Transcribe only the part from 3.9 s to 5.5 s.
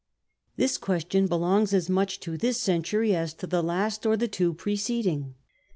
or tlie two preceding.